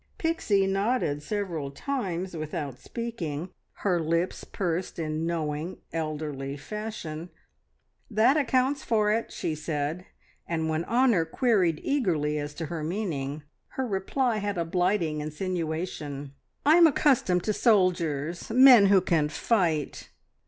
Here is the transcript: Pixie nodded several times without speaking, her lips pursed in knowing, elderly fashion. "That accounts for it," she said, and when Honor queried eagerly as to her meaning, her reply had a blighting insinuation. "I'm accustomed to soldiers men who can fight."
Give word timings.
Pixie 0.17 0.65
nodded 0.65 1.21
several 1.21 1.69
times 1.69 2.35
without 2.35 2.79
speaking, 2.79 3.51
her 3.85 3.99
lips 3.99 4.43
pursed 4.43 4.97
in 4.97 5.27
knowing, 5.27 5.77
elderly 5.93 6.57
fashion. 6.57 7.29
"That 8.09 8.35
accounts 8.35 8.83
for 8.83 9.11
it," 9.11 9.31
she 9.31 9.53
said, 9.53 10.07
and 10.47 10.67
when 10.69 10.85
Honor 10.85 11.23
queried 11.23 11.79
eagerly 11.83 12.39
as 12.39 12.55
to 12.55 12.65
her 12.65 12.83
meaning, 12.83 13.43
her 13.77 13.85
reply 13.85 14.37
had 14.37 14.57
a 14.57 14.65
blighting 14.65 15.21
insinuation. 15.21 16.33
"I'm 16.65 16.87
accustomed 16.87 17.43
to 17.43 17.53
soldiers 17.53 18.49
men 18.49 18.87
who 18.87 19.01
can 19.01 19.29
fight." 19.29 20.09